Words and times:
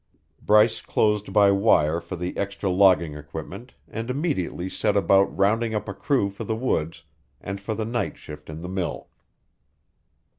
Bryce 0.41 0.81
closed 0.81 1.31
by 1.31 1.51
wire 1.51 2.01
for 2.01 2.15
the 2.15 2.35
extra 2.35 2.71
logging 2.71 3.13
equipment 3.13 3.75
and 3.87 4.09
immediately 4.09 4.67
set 4.67 4.97
about 4.97 5.37
rounding 5.37 5.75
up 5.75 5.87
a 5.87 5.93
crew 5.93 6.31
for 6.31 6.43
the 6.43 6.55
woods 6.55 7.03
and 7.39 7.61
for 7.61 7.75
the 7.75 7.85
night 7.85 8.17
shift 8.17 8.49
in 8.49 8.61
the 8.61 8.67
mill. 8.67 9.09